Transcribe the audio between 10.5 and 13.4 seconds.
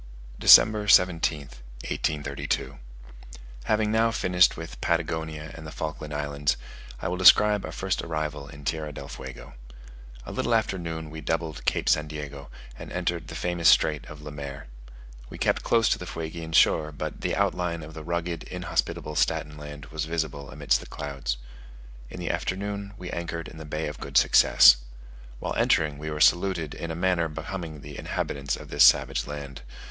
after noon we doubled Cape St. Diego, and entered the